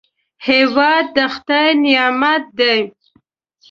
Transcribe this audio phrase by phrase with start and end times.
[0.47, 2.79] هېواد د خدای نعمت دی